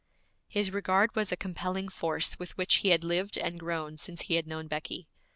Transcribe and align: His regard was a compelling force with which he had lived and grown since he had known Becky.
His 0.47 0.71
regard 0.71 1.15
was 1.15 1.31
a 1.31 1.37
compelling 1.37 1.87
force 1.87 2.39
with 2.39 2.57
which 2.57 2.77
he 2.77 2.87
had 2.89 3.03
lived 3.03 3.37
and 3.37 3.59
grown 3.59 3.97
since 3.97 4.21
he 4.23 4.33
had 4.33 4.47
known 4.47 4.65
Becky. 4.67 5.07